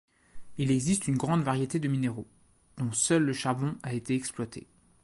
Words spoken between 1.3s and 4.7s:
variété de minéraux, dont seul le charbon a été exploité.